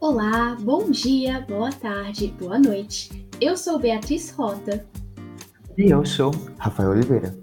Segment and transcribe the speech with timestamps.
[0.00, 3.28] Olá, bom dia, boa tarde, boa noite.
[3.38, 4.86] Eu sou Beatriz Rota.
[5.76, 7.36] E eu sou Rafael Oliveira.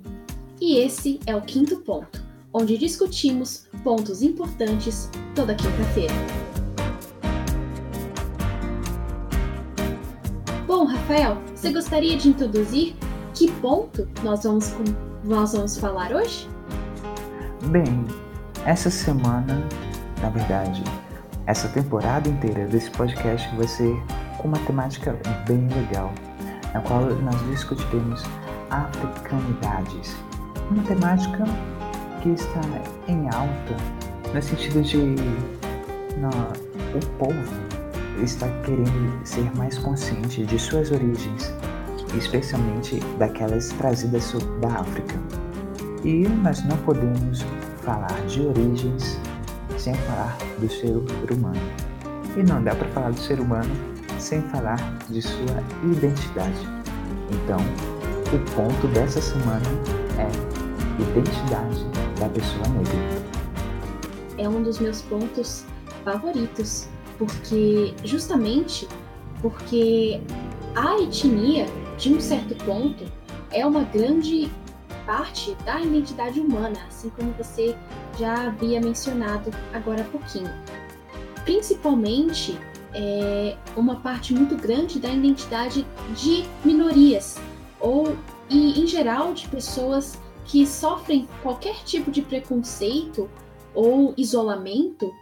[0.59, 2.19] E esse é o Quinto Ponto,
[2.51, 6.15] onde discutimos pontos importantes toda quinta-feira.
[10.65, 12.95] Bom, Rafael, você gostaria de introduzir
[13.35, 14.73] que ponto nós vamos,
[15.23, 16.49] nós vamos falar hoje?
[17.67, 18.03] Bem,
[18.65, 19.63] essa semana,
[20.23, 20.83] na verdade,
[21.47, 23.95] essa temporada inteira desse podcast vai ser
[24.37, 26.13] com uma temática bem legal,
[26.73, 28.23] na qual nós discutiremos
[28.69, 30.15] africanidades.
[30.69, 31.45] Uma temática
[32.21, 32.61] que está
[33.07, 33.75] em alta
[34.33, 34.97] no sentido de
[36.93, 37.33] o povo
[38.21, 41.53] está querendo ser mais consciente de suas origens,
[42.17, 45.15] especialmente daquelas trazidas da África.
[46.03, 47.45] E nós não podemos
[47.83, 49.17] falar de origens
[49.87, 51.61] sem falar do ser humano.
[52.35, 53.69] E não dá para falar do ser humano
[54.19, 56.59] sem falar de sua identidade.
[57.31, 57.57] Então,
[58.33, 59.65] o ponto dessa semana
[60.17, 61.85] é identidade
[62.19, 63.23] da pessoa negra.
[64.37, 65.65] É um dos meus pontos
[66.03, 68.89] favoritos, porque justamente
[69.41, 70.19] porque
[70.75, 71.65] a etnia,
[71.97, 73.05] de um certo ponto,
[73.51, 74.51] é uma grande
[75.05, 77.73] parte da identidade humana, assim como você
[78.17, 80.51] já havia mencionado agora há pouquinho.
[81.43, 82.59] Principalmente
[82.93, 87.37] é, uma parte muito grande da identidade de minorias,
[87.79, 88.17] ou
[88.49, 93.29] e em geral de pessoas que sofrem qualquer tipo de preconceito
[93.73, 95.13] ou isolamento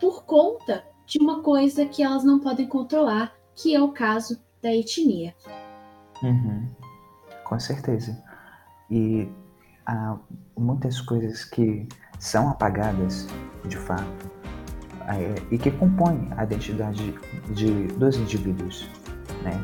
[0.00, 4.74] por conta de uma coisa que elas não podem controlar, que é o caso da
[4.74, 5.34] etnia.
[6.22, 6.68] Uhum.
[7.44, 8.22] Com certeza.
[8.90, 9.28] E
[9.86, 10.16] há
[10.56, 11.86] muitas coisas que
[12.18, 13.26] são apagadas,
[13.64, 14.30] de fato,
[15.08, 17.14] é, e que compõem a identidade
[17.50, 18.88] de, dos indivíduos,
[19.42, 19.62] né?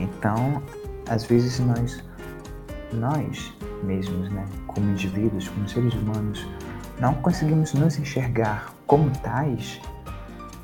[0.00, 0.62] Então,
[1.08, 2.04] às vezes nós,
[2.92, 6.46] nós mesmos, né, como indivíduos, como seres humanos,
[7.00, 9.80] não conseguimos nos enxergar como tais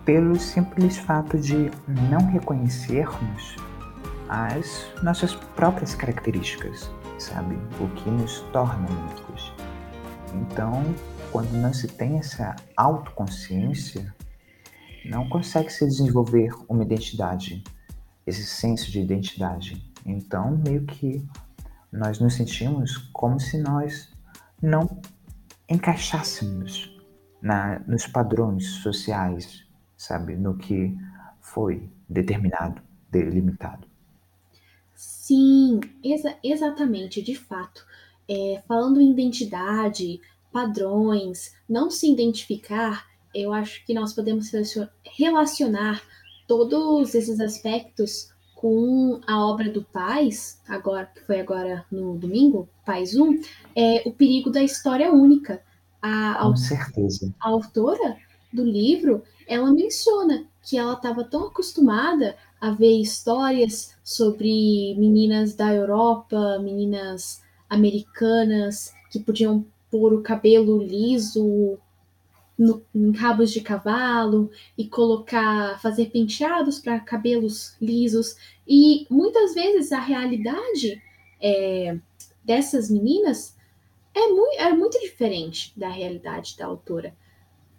[0.05, 1.71] pelo simples fato de
[2.11, 3.57] não reconhecermos
[4.29, 7.55] as nossas próprias características sabe?
[7.79, 9.53] O que nos torna únicos.
[10.35, 10.83] Então,
[11.31, 14.15] quando não se tem essa autoconsciência,
[15.05, 17.63] não consegue se desenvolver uma identidade,
[18.27, 19.93] esse senso de identidade.
[20.05, 21.27] Então, meio que
[21.93, 24.11] nós nos sentimos como se nós
[24.63, 25.01] não
[25.69, 26.97] encaixássemos
[27.41, 29.65] na, nos padrões sociais,
[29.97, 30.37] sabe?
[30.37, 30.97] No que
[31.41, 33.90] foi determinado, delimitado.
[35.31, 37.87] Sim, exa exatamente, de fato.
[38.29, 40.21] É, falando em identidade,
[40.53, 44.51] padrões, não se identificar, eu acho que nós podemos
[45.17, 46.03] relacionar
[46.49, 53.15] todos esses aspectos com a obra do Paz, agora que foi agora no domingo, Paz
[53.15, 53.41] 1,
[53.77, 55.63] é o perigo da história única.
[56.03, 57.33] A, com certeza.
[57.39, 58.17] A autora
[58.53, 65.73] do livro, ela menciona que ela estava tão acostumada a ver histórias sobre meninas da
[65.73, 71.79] Europa, meninas americanas que podiam pôr o cabelo liso
[72.59, 78.37] no, em cabos de cavalo e colocar, fazer penteados para cabelos lisos.
[78.69, 81.03] E muitas vezes a realidade
[81.41, 81.97] é,
[82.45, 83.57] dessas meninas
[84.15, 87.15] é muito, é muito diferente da realidade da autora.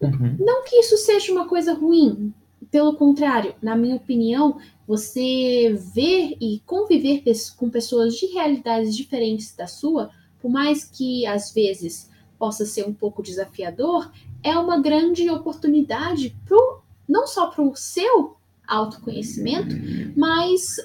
[0.02, 0.36] Uhum.
[0.40, 2.34] Não que isso seja uma coisa ruim,
[2.72, 7.22] pelo contrário, na minha opinião, você ver e conviver
[7.58, 10.09] com pessoas de realidades diferentes da sua,
[10.40, 12.09] por mais que às vezes
[12.40, 14.09] possa ser um pouco desafiador,
[14.42, 19.76] é uma grande oportunidade pro, não só para o seu autoconhecimento,
[20.16, 20.78] mas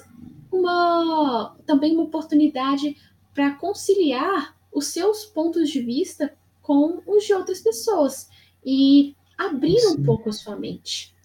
[0.51, 2.97] uma, também uma oportunidade
[3.33, 8.29] para conciliar os seus pontos de vista com os de outras pessoas
[8.63, 9.95] e abrir Sim.
[9.95, 11.15] um pouco a sua mente.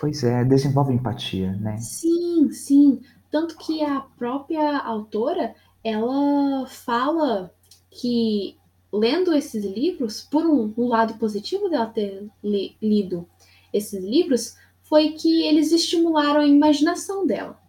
[0.00, 1.76] Pois é, desenvolve empatia, né?
[1.76, 3.02] Sim, sim.
[3.30, 5.54] Tanto que a própria autora,
[5.84, 7.54] ela fala
[7.90, 8.56] que
[8.90, 13.28] lendo esses livros, por um, um lado positivo dela ter li, lido
[13.74, 17.60] esses livros, foi que eles estimularam a imaginação dela.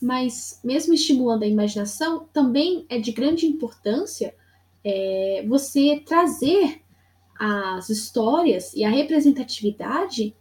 [0.00, 4.34] Mas, mesmo estimulando a imaginação, também é de grande importância
[4.82, 6.80] é, você trazer
[7.38, 10.34] as histórias e a representatividade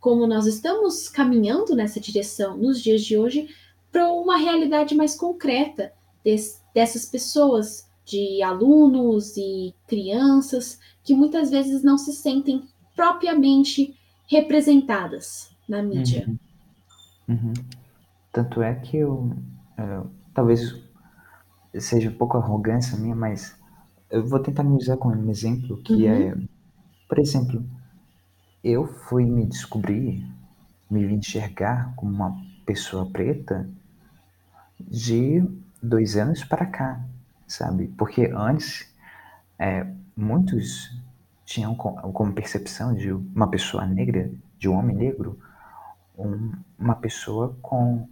[0.00, 3.48] como nós estamos caminhando nessa direção nos dias de hoje
[3.92, 5.92] para uma realidade mais concreta
[6.24, 12.64] des, dessas pessoas, de alunos e crianças que muitas vezes não se sentem
[12.96, 13.94] propriamente
[14.26, 16.24] representadas na mídia.
[16.26, 16.38] Uhum.
[17.28, 17.52] Uhum.
[18.32, 19.32] Tanto é que eu,
[19.76, 20.00] é,
[20.34, 20.74] talvez
[21.78, 23.56] seja um pouco arrogância minha, mas
[24.10, 26.08] eu vou tentar me usar como um exemplo que uhum.
[26.08, 26.36] é,
[27.08, 27.64] por exemplo,
[28.62, 30.26] eu fui me descobrir,
[30.90, 32.36] me enxergar como uma
[32.66, 33.68] pessoa preta
[34.78, 35.42] de
[35.82, 37.00] dois anos para cá,
[37.46, 37.88] sabe?
[37.96, 38.92] Porque antes
[39.58, 39.86] é,
[40.16, 40.96] muitos
[41.44, 45.38] tinham como percepção de uma pessoa negra, de um homem negro,
[46.16, 48.06] um, uma pessoa com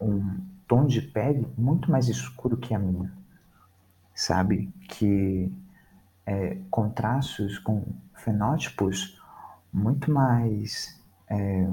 [0.00, 3.10] um tom de pele muito mais escuro que a minha,
[4.14, 4.70] sabe?
[4.88, 5.52] Que
[6.26, 7.84] é, com traços, com
[8.14, 9.17] fenótipos
[9.72, 10.98] muito mais
[11.28, 11.68] é,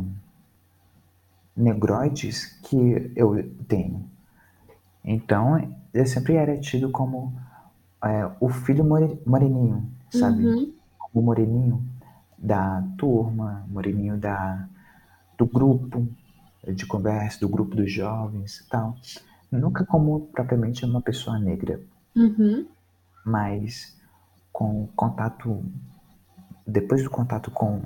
[1.55, 4.09] negroides que eu tenho.
[5.03, 7.33] Então, eu sempre era tido como
[8.03, 8.83] é, o filho
[9.25, 10.45] moreninho, sabe?
[10.45, 10.73] Uhum.
[11.13, 11.83] O moreninho
[12.37, 14.67] da turma, moreninho da,
[15.37, 16.07] do grupo
[16.67, 18.95] de conversa, do grupo dos jovens e tal.
[19.51, 21.79] Nunca como propriamente uma pessoa negra.
[22.15, 22.67] Uhum.
[23.23, 23.95] Mas
[24.51, 25.63] com contato,
[26.65, 27.81] depois do contato com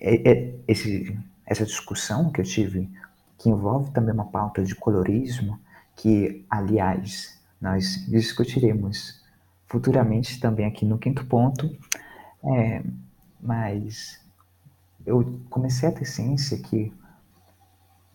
[0.00, 2.90] esse, essa discussão que eu tive,
[3.38, 5.58] que envolve também uma pauta de colorismo,
[5.96, 9.22] que, aliás, nós discutiremos
[9.66, 11.70] futuramente também aqui no quinto ponto,
[12.44, 12.82] é,
[13.40, 14.20] mas
[15.06, 16.92] eu comecei a ter ciência que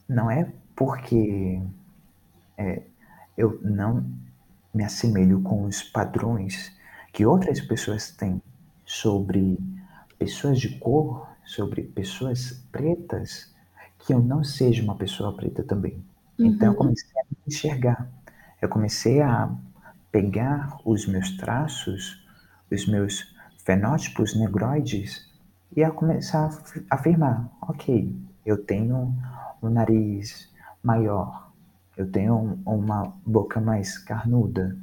[0.07, 1.61] não é porque
[2.57, 2.81] é,
[3.37, 4.05] eu não
[4.73, 6.71] me assemelho com os padrões
[7.11, 8.41] que outras pessoas têm
[8.85, 9.57] sobre
[10.17, 13.53] pessoas de cor, sobre pessoas pretas,
[13.99, 16.03] que eu não seja uma pessoa preta também.
[16.37, 16.47] Uhum.
[16.47, 16.77] Então eu uhum.
[16.77, 18.09] comecei a me enxergar.
[18.61, 19.49] Eu comecei a
[20.11, 22.25] pegar os meus traços,
[22.71, 23.33] os meus
[23.65, 25.27] fenótipos negroides
[25.75, 26.49] e a começar
[26.89, 28.15] a afirmar, ok,
[28.45, 29.13] eu tenho
[29.61, 30.49] um nariz
[30.81, 31.51] maior,
[31.95, 34.77] eu tenho uma boca mais carnuda,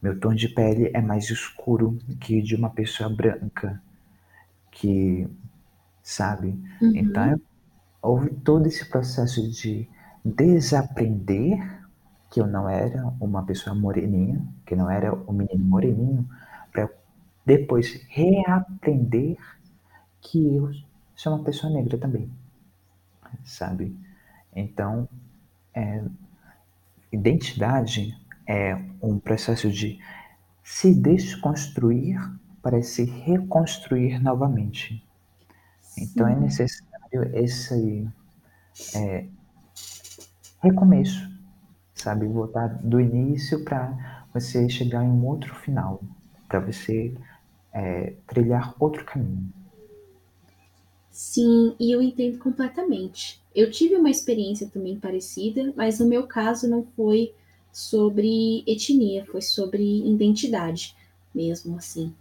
[0.00, 3.82] meu tom de pele é mais escuro que de uma pessoa branca,
[4.70, 5.28] que
[6.02, 6.58] sabe?
[6.80, 6.96] Uhum.
[6.96, 7.40] Então
[8.00, 9.88] houve todo esse processo de
[10.24, 11.58] desaprender
[12.30, 16.28] que eu não era uma pessoa moreninha, que não era um menino moreninho,
[16.72, 16.88] para
[17.44, 19.36] depois reaprender
[20.20, 20.70] que eu
[21.14, 22.30] sou uma pessoa negra também,
[23.44, 23.96] sabe?
[24.54, 25.08] Então,
[25.74, 26.04] é,
[27.10, 28.16] identidade
[28.46, 29.98] é um processo de
[30.62, 32.20] se desconstruir
[32.62, 35.04] para se reconstruir novamente.
[35.96, 38.08] Então é necessário esse
[38.94, 39.26] é,
[40.62, 41.28] recomeço,
[41.94, 42.26] sabe?
[42.26, 46.02] Voltar do início para você chegar em um outro final,
[46.48, 47.14] para você
[47.72, 49.52] é, trilhar outro caminho.
[51.10, 53.42] Sim, e eu entendo completamente.
[53.54, 57.34] Eu tive uma experiência também parecida, mas no meu caso não foi
[57.72, 60.96] sobre etnia, foi sobre identidade
[61.34, 62.14] mesmo, assim.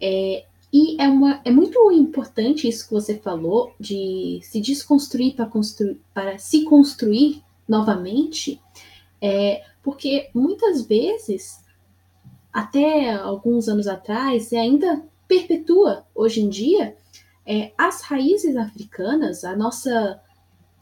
[0.00, 5.50] É, e é, uma, é muito importante isso que você falou, de se desconstruir para,
[6.12, 8.60] para se construir novamente,
[9.20, 11.64] é, porque muitas vezes,
[12.52, 16.96] até alguns anos atrás, e ainda perpetua hoje em dia,
[17.46, 20.20] é, as raízes africanas, a nossa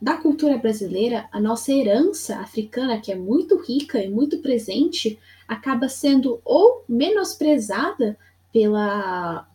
[0.00, 5.88] da cultura brasileira, a nossa herança africana, que é muito rica e muito presente, acaba
[5.88, 8.18] sendo ou menosprezada
[8.54, 9.49] pela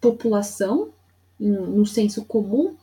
[0.00, 0.90] população,
[1.38, 2.74] no senso comum,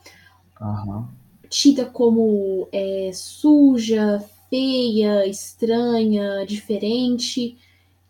[0.59, 1.05] uhum.
[1.49, 7.57] tida como é, suja, feia, estranha, diferente,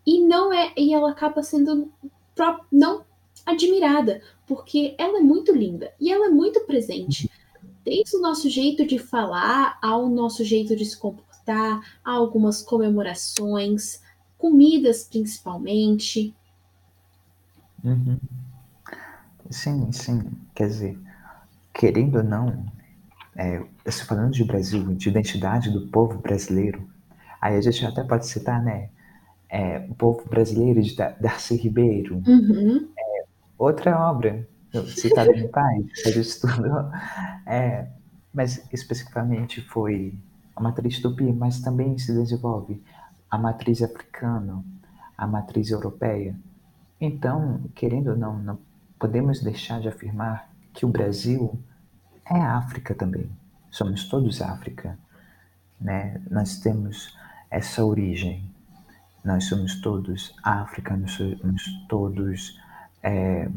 [0.06, 1.90] e não é, e ela acaba sendo
[2.70, 3.04] não
[3.44, 7.28] admirada, porque ela é muito linda e ela é muito presente
[7.84, 14.00] desde o nosso jeito de falar ao nosso jeito de se comportar, a algumas comemorações,
[14.38, 16.32] comidas principalmente.
[17.84, 18.18] Uhum.
[19.50, 20.22] Sim, sim.
[20.54, 20.98] Quer dizer,
[21.72, 22.66] querendo ou não,
[23.36, 23.64] é,
[24.06, 26.88] falando de Brasil, de identidade do povo brasileiro,
[27.40, 28.90] aí a gente até pode citar, né?
[29.48, 32.22] É, o povo brasileiro de Darcy Ribeiro.
[32.26, 32.88] Uhum.
[32.96, 33.24] É,
[33.58, 34.46] outra obra
[34.86, 36.90] citado no pai, a gente estudou,
[37.46, 37.88] é,
[38.32, 40.14] mas especificamente foi
[40.54, 42.82] a matriz tupi, mas também se desenvolve
[43.30, 44.62] a matriz africana,
[45.16, 46.36] a matriz europeia.
[47.00, 48.58] Então, querendo ou não, não
[48.98, 51.58] podemos deixar de afirmar que o Brasil
[52.24, 53.30] é África também.
[53.70, 54.98] Somos todos África,
[55.80, 56.20] né?
[56.30, 57.16] Nós temos
[57.50, 58.44] essa origem.
[59.24, 62.58] Nós somos todos África, nós somos todos
[63.02, 63.48] é,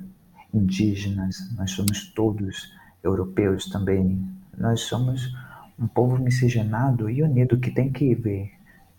[0.53, 2.73] indígenas, nós somos todos
[3.03, 4.25] europeus também,
[4.57, 5.35] nós somos
[5.79, 8.51] um povo miscigenado e unido que tem que ver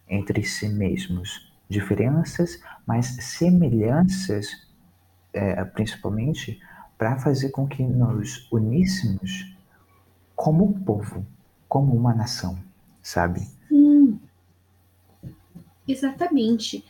[0.08, 4.66] entre si mesmos diferenças, mas semelhanças,
[5.32, 6.58] é, principalmente,
[6.96, 9.54] para fazer com que nos uníssemos
[10.34, 11.26] como povo,
[11.68, 12.58] como uma nação,
[13.02, 13.46] sabe?
[13.70, 14.18] Hum,
[15.86, 16.84] exatamente.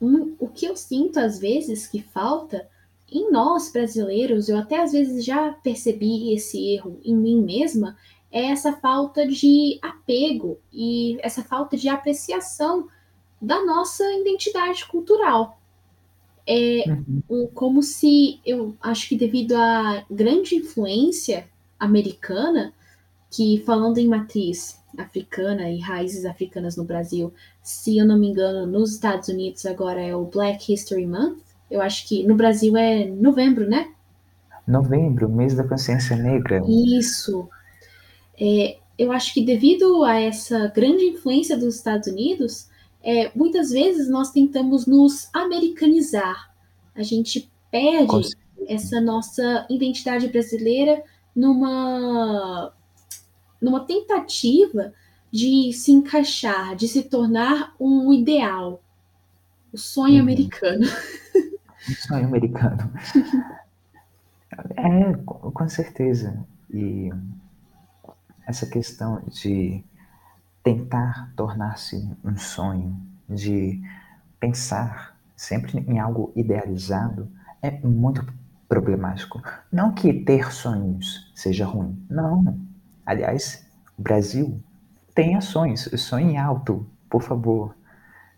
[0.00, 2.68] Um, o que eu sinto às vezes que falta
[3.10, 7.96] em nós brasileiros, eu até às vezes já percebi esse erro em mim mesma,
[8.30, 12.88] é essa falta de apego e essa falta de apreciação
[13.40, 15.58] da nossa identidade cultural.
[16.46, 16.84] É
[17.28, 17.48] uhum.
[17.52, 21.46] como se eu acho que devido à grande influência
[21.78, 22.72] americana,
[23.30, 28.66] que falando em matriz africana e raízes africanas no Brasil, se eu não me engano,
[28.66, 31.38] nos Estados Unidos agora é o Black History Month.
[31.70, 33.92] Eu acho que no Brasil é novembro, né?
[34.66, 36.62] Novembro, mês da consciência negra.
[36.66, 37.48] Isso.
[38.40, 42.68] É, eu acho que devido a essa grande influência dos Estados Unidos,
[43.02, 46.52] é, muitas vezes nós tentamos nos americanizar.
[46.94, 48.36] A gente perde
[48.66, 51.02] essa nossa identidade brasileira
[51.34, 52.72] numa,
[53.60, 54.92] numa tentativa
[55.30, 58.82] de se encaixar, de se tornar um ideal.
[59.72, 60.20] O sonho uhum.
[60.22, 60.86] americano.
[60.86, 62.92] O sonho americano.
[64.76, 66.44] é, com certeza.
[66.72, 67.10] E
[68.46, 69.84] essa questão de
[70.68, 72.94] tentar tornar-se um sonho,
[73.26, 73.82] de
[74.38, 77.26] pensar sempre em algo idealizado,
[77.62, 78.26] é muito
[78.68, 79.42] problemático.
[79.72, 82.60] Não que ter sonhos seja ruim, não.
[83.06, 84.62] Aliás, o Brasil
[85.14, 87.74] tenha sonhos, sonhe alto, por favor,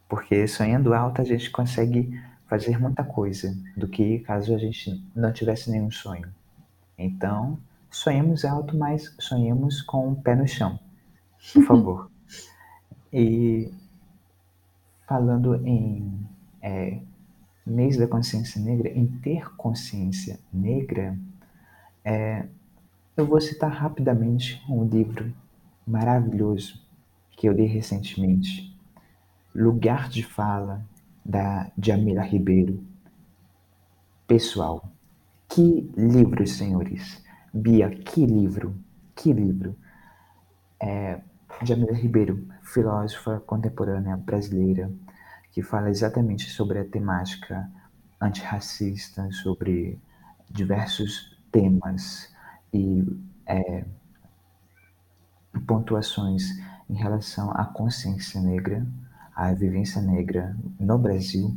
[0.08, 5.32] porque sonhando alto a gente consegue fazer muita coisa do que caso a gente não
[5.32, 6.28] tivesse nenhum sonho.
[6.96, 7.58] Então,
[7.90, 10.78] sonhemos alto, mas sonhemos com o pé no chão,
[11.52, 12.09] por favor.
[13.12, 13.72] E
[15.06, 16.26] falando em
[16.62, 17.00] é,
[17.66, 21.18] mês da consciência negra, em ter consciência negra,
[22.04, 22.46] é,
[23.16, 25.32] eu vou citar rapidamente um livro
[25.86, 26.80] maravilhoso
[27.32, 28.76] que eu li recentemente,
[29.54, 30.84] Lugar de Fala,
[31.24, 32.82] da Jamila Ribeiro.
[34.26, 34.88] Pessoal,
[35.48, 37.22] que livro, senhores!
[37.52, 38.74] Bia, que livro,
[39.16, 39.74] que livro.
[40.78, 41.20] É,
[41.62, 44.90] Jamila Ribeiro, filósofa contemporânea brasileira,
[45.52, 47.70] que fala exatamente sobre a temática
[48.18, 50.00] antirracista, sobre
[50.50, 52.34] diversos temas
[52.72, 53.04] e
[53.46, 53.84] é,
[55.66, 58.86] pontuações em relação à consciência negra,
[59.36, 61.54] à vivência negra no Brasil.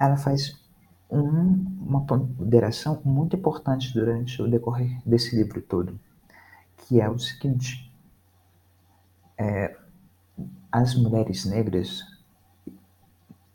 [0.00, 0.60] Ela faz
[1.08, 5.98] um, uma ponderação muito importante durante o decorrer desse livro todo,
[6.76, 7.91] que é o seguinte:
[9.42, 9.76] é,
[10.70, 12.00] as mulheres negras,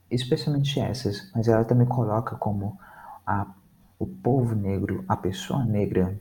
[0.09, 2.77] especialmente essas, mas ela também coloca como
[3.25, 3.47] a,
[3.97, 6.19] o povo negro, a pessoa negra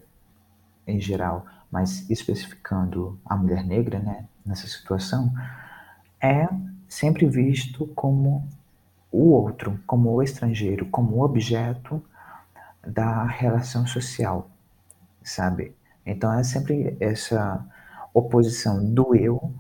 [0.87, 5.33] em geral, mas especificando a mulher negra, né, nessa situação,
[6.21, 6.49] é
[6.89, 8.49] sempre visto como
[9.11, 12.03] o outro, como o estrangeiro, como objeto
[12.87, 14.49] da relação social,
[15.23, 15.75] sabe?
[16.05, 17.65] Então é sempre essa
[18.19, 19.55] oposição do eu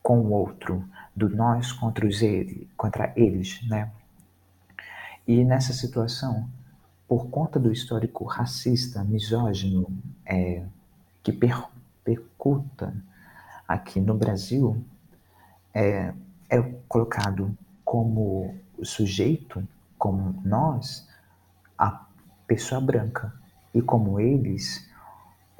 [0.00, 3.90] com o outro, do nós contra os ele, contra eles, né?
[5.26, 6.48] E nessa situação,
[7.08, 9.88] por conta do histórico racista, misógino,
[10.24, 10.64] é,
[11.20, 11.64] que per,
[12.04, 12.94] percuta
[13.66, 14.80] aqui no Brasil,
[15.74, 16.14] é,
[16.48, 19.66] é colocado como sujeito,
[19.98, 21.08] como nós,
[21.76, 22.06] a
[22.46, 23.34] pessoa branca,
[23.74, 24.85] e como eles,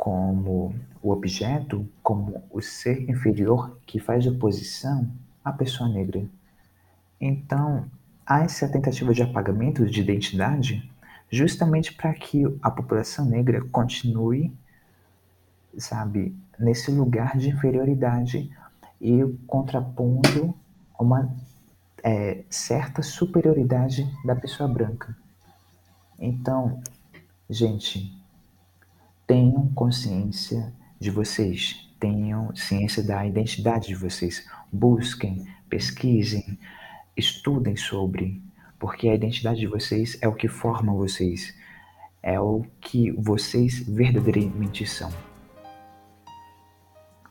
[0.06, 0.72] como
[1.02, 5.10] o objeto, como o ser inferior que faz oposição
[5.44, 6.25] à pessoa negra.
[7.20, 7.90] Então,
[8.25, 10.88] há essa tentativa de apagamento de identidade
[11.28, 14.56] justamente para que a população negra continue,
[15.76, 18.48] sabe, nesse lugar de inferioridade
[19.00, 20.54] e contrapondo
[21.00, 21.34] uma
[22.04, 25.16] é, certa superioridade da pessoa branca.
[26.16, 26.80] Então,
[27.50, 28.15] gente,
[29.26, 36.59] tenham consciência de vocês, tenham ciência da identidade de vocês, busquem, pesquisem,
[37.16, 38.40] estudem sobre,
[38.78, 41.54] porque a identidade de vocês é o que forma vocês,
[42.23, 45.11] é o que vocês verdadeiramente são.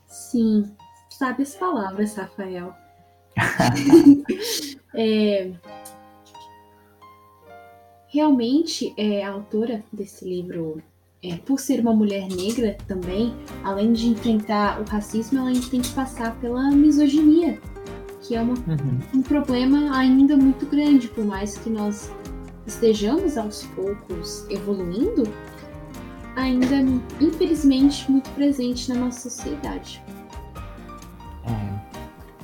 [0.08, 0.76] Sim,
[1.10, 2.74] sabe as palavras, Rafael.
[4.94, 5.52] é,
[8.08, 10.82] realmente, é, a autora desse livro
[11.26, 15.90] é, por ser uma mulher negra também, além de enfrentar o racismo, ela tem que
[15.90, 17.60] passar pela misoginia,
[18.22, 19.00] que é uma, uhum.
[19.16, 22.12] um problema ainda muito grande, por mais que nós
[22.68, 25.24] estejamos aos poucos evoluindo,
[26.36, 26.76] ainda
[27.20, 30.04] infelizmente muito presente na nossa sociedade.
[31.46, 32.00] É,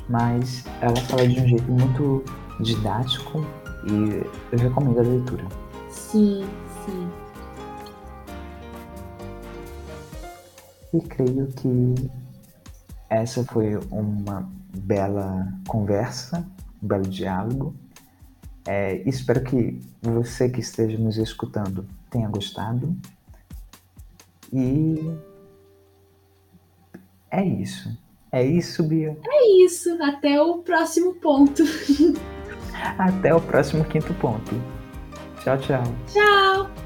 [0.09, 2.23] mas ela fala de um jeito muito
[2.61, 3.45] didático
[3.85, 5.45] e eu recomendo a leitura.
[5.89, 6.45] Sim,
[6.85, 7.09] sim.
[10.93, 11.95] E creio que
[13.09, 16.45] essa foi uma bela conversa,
[16.81, 17.75] um belo diálogo.
[18.65, 22.95] É, espero que você que esteja nos escutando tenha gostado.
[24.51, 24.95] E
[27.29, 27.97] é isso.
[28.31, 29.17] É isso, Bia.
[29.25, 30.01] É isso.
[30.01, 31.63] Até o próximo ponto.
[32.97, 34.51] Até o próximo quinto ponto.
[35.43, 35.83] Tchau, tchau.
[36.07, 36.80] Tchau.